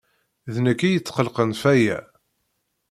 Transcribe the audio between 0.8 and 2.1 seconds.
i yetqelqen f aya.